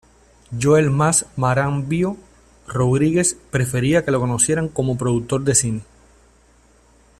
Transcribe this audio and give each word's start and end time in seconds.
Joel 0.59 0.89
Max 0.89 1.27
Marambio 1.35 2.17
Rodríguez 2.67 3.37
prefería 3.51 4.03
que 4.03 4.09
lo 4.09 4.19
conocieran 4.19 4.67
como 4.67 4.97
productor 4.97 5.43
de 5.43 5.53
cine. 5.53 5.81